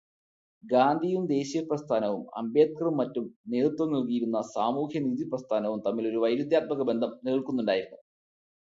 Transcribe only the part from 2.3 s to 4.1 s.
അംബേദ്കറും മറ്റും നേതൃത്വം